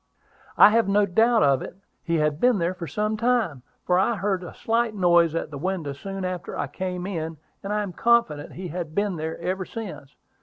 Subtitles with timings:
[0.57, 4.15] "I have no doubt of it: he had been there for some time, for I
[4.15, 7.93] heard a slight noise at that window soon after I came in; and I am
[7.93, 10.15] confident he had been there ever since.